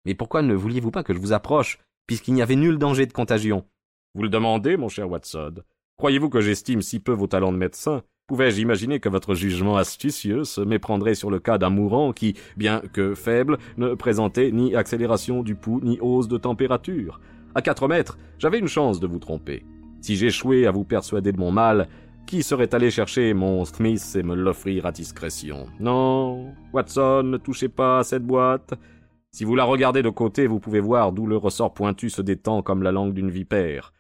Mais 0.05 0.15
pourquoi 0.15 0.41
ne 0.41 0.53
vouliez-vous 0.53 0.91
pas 0.91 1.03
que 1.03 1.13
je 1.13 1.19
vous 1.19 1.33
approche, 1.33 1.79
puisqu'il 2.07 2.33
n'y 2.33 2.41
avait 2.41 2.55
nul 2.55 2.77
danger 2.77 3.05
de 3.05 3.13
contagion? 3.13 3.65
Vous 4.13 4.23
le 4.23 4.29
demandez, 4.29 4.77
mon 4.77 4.89
cher 4.89 5.09
Watson. 5.09 5.55
Croyez-vous 5.97 6.29
que 6.29 6.41
j'estime 6.41 6.81
si 6.81 6.99
peu 6.99 7.11
vos 7.11 7.27
talents 7.27 7.51
de 7.51 7.57
médecin? 7.57 8.03
Pouvais-je 8.27 8.59
imaginer 8.59 8.99
que 8.99 9.09
votre 9.09 9.35
jugement 9.35 9.77
astucieux 9.77 10.45
se 10.45 10.61
méprendrait 10.61 11.15
sur 11.15 11.29
le 11.29 11.39
cas 11.39 11.57
d'un 11.57 11.69
mourant 11.69 12.11
qui, 12.11 12.35
bien 12.57 12.81
que 12.93 13.13
faible, 13.13 13.59
ne 13.77 13.93
présentait 13.93 14.51
ni 14.51 14.75
accélération 14.75 15.43
du 15.43 15.55
pouls 15.55 15.81
ni 15.83 15.99
hausse 15.99 16.27
de 16.27 16.37
température? 16.37 17.19
À 17.53 17.61
quatre 17.61 17.87
mètres, 17.87 18.17
j'avais 18.39 18.59
une 18.59 18.67
chance 18.67 18.99
de 18.99 19.07
vous 19.07 19.19
tromper. 19.19 19.63
Si 20.01 20.15
j'échouais 20.15 20.65
à 20.65 20.71
vous 20.71 20.83
persuader 20.83 21.31
de 21.31 21.39
mon 21.39 21.51
mal, 21.51 21.87
qui 22.25 22.41
serait 22.41 22.73
allé 22.73 22.89
chercher 22.89 23.33
mon 23.35 23.63
Smith 23.65 24.15
et 24.15 24.23
me 24.23 24.33
l'offrir 24.33 24.87
à 24.87 24.91
discrétion? 24.91 25.67
Non, 25.79 26.53
Watson, 26.73 27.23
ne 27.23 27.37
touchez 27.37 27.69
pas 27.69 27.99
à 27.99 28.03
cette 28.03 28.25
boîte. 28.25 28.73
Si 29.36 29.43
vous 29.43 29.58
la 29.58 29.65
regardez 29.65 30.02
de 30.02 30.10
côté, 30.10 30.48
vous 30.48 30.62
pouvez 30.62 30.80
voir 30.80 31.12
d'où 31.12 31.28
le 31.28 31.36
ressort 31.36 31.74
pointu 31.74 32.10
se 32.10 32.21
détend 32.21 32.62
comme 32.62 32.84
la 32.84 32.93
langue 32.93 33.13
d'une 33.13 33.30
vipère. 33.30 33.91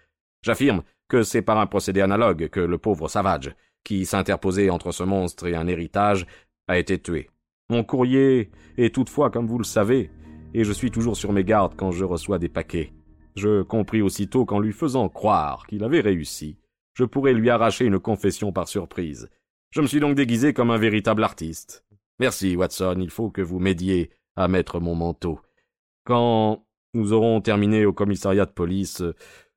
J'affirme 0.43 0.81
que 1.09 1.23
c'est 1.23 1.41
par 1.41 1.59
un 1.59 1.67
procédé 1.67 1.99
analogue 1.99 2.47
que 2.47 2.61
le 2.61 2.77
pauvre 2.77 3.09
Savage, 3.09 3.53
qui 3.83 4.05
s'interposait 4.05 4.69
entre 4.69 4.93
ce 4.93 5.03
monstre 5.03 5.47
et 5.47 5.55
un 5.57 5.67
héritage, 5.67 6.25
a 6.69 6.77
été 6.77 6.97
tué. 7.01 7.29
Mon 7.69 7.83
courrier 7.83 8.49
est 8.77 8.95
toutefois, 8.95 9.29
comme 9.29 9.45
vous 9.45 9.57
le 9.57 9.65
savez, 9.65 10.09
et 10.53 10.63
je 10.63 10.71
suis 10.71 10.89
toujours 10.89 11.17
sur 11.17 11.33
mes 11.33 11.43
gardes 11.43 11.75
quand 11.75 11.91
je 11.91 12.05
reçois 12.05 12.39
des 12.39 12.47
paquets. 12.47 12.93
Je 13.35 13.61
compris 13.61 14.01
aussitôt 14.01 14.45
qu'en 14.45 14.59
lui 14.59 14.71
faisant 14.71 15.09
croire 15.09 15.67
qu'il 15.67 15.83
avait 15.83 15.99
réussi, 15.99 16.55
je 16.93 17.03
pourrais 17.03 17.33
lui 17.33 17.49
arracher 17.49 17.83
une 17.83 17.99
confession 17.99 18.53
par 18.53 18.69
surprise. 18.69 19.29
Je 19.71 19.81
me 19.81 19.87
suis 19.87 19.99
donc 19.99 20.15
déguisé 20.15 20.53
comme 20.53 20.71
un 20.71 20.77
véritable 20.77 21.25
artiste. 21.25 21.85
Merci, 22.21 22.55
Watson, 22.55 22.95
il 23.01 23.09
faut 23.09 23.31
que 23.31 23.41
vous 23.41 23.59
m'aidiez 23.59 24.11
à 24.35 24.47
mettre 24.47 24.79
mon 24.79 24.95
manteau. 24.95 25.39
Quand 26.05 26.65
nous 26.93 27.13
aurons 27.13 27.41
terminé 27.41 27.85
au 27.85 27.93
commissariat 27.93 28.45
de 28.45 28.51
police, 28.51 29.03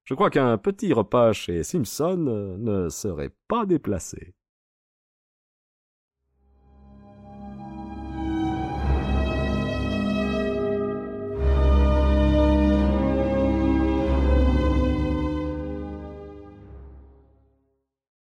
je 0.04 0.14
crois 0.14 0.30
qu'un 0.30 0.56
petit 0.58 0.92
repas 0.92 1.32
chez 1.32 1.62
Simpson 1.62 2.56
ne 2.58 2.88
serait 2.88 3.34
pas 3.46 3.66
déplacé. 3.66 4.34